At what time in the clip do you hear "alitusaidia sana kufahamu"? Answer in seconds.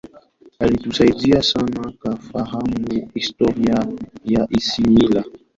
0.59-3.07